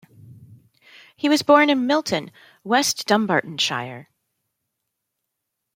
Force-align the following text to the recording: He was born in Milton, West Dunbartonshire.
He 1.15 1.29
was 1.29 1.43
born 1.43 1.69
in 1.69 1.85
Milton, 1.85 2.31
West 2.63 3.05
Dunbartonshire. 3.07 4.07